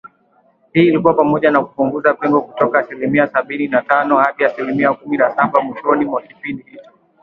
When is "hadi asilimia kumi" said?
4.17-5.17